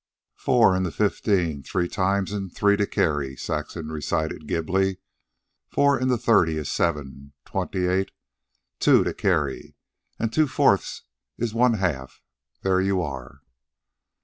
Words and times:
"Four 0.35 0.75
into 0.75 0.89
fifteen, 0.89 1.61
three 1.61 1.87
times 1.87 2.31
and 2.31 2.51
three 2.51 2.75
to 2.75 2.87
carry," 2.87 3.35
Saxon 3.35 3.89
recited 3.91 4.47
glibly. 4.47 4.97
"Four 5.67 5.99
into 5.99 6.17
thirty 6.17 6.57
is 6.57 6.71
seven, 6.71 7.33
twenty 7.45 7.85
eight, 7.85 8.09
two 8.79 9.03
to 9.03 9.13
carry; 9.13 9.75
and 10.17 10.33
two 10.33 10.47
fourths 10.47 11.03
is 11.37 11.53
one 11.53 11.75
half. 11.75 12.19
There 12.63 12.81
you 12.81 12.99
are." 12.99 13.41